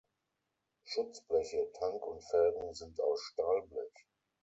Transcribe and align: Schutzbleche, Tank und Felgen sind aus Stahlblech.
Schutzbleche, 0.83 1.71
Tank 1.73 2.03
und 2.07 2.23
Felgen 2.23 2.73
sind 2.73 2.99
aus 3.01 3.21
Stahlblech. 3.21 4.07